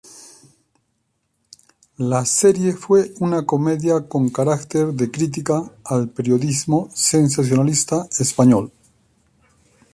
La 1.99 2.25
serie 2.25 2.73
fue 2.73 3.11
una 3.19 3.45
comedia 3.45 4.07
con 4.07 4.29
carácter 4.31 4.93
de 4.93 5.11
crítica 5.11 5.75
al 5.83 6.09
periodismo 6.09 6.89
sensacionalista 6.91 8.07
español. 8.19 8.71